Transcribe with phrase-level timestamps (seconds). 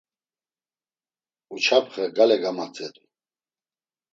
[1.53, 3.01] Uçapxe gale gamatzedu.